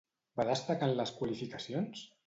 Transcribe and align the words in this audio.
Va 0.39 0.45
destacar 0.47 0.89
en 0.93 0.97
les 1.03 1.15
qualificacions? 1.21 2.07